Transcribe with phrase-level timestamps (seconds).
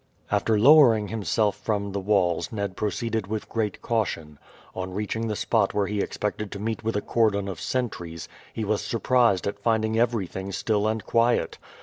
[0.31, 4.39] After lowering himself from the walls Ned proceeded with great caution.
[4.73, 8.65] On reaching the spot where he expected to meet with a cordon of sentries, he
[8.65, 11.59] was surprised at finding everything still and quiet.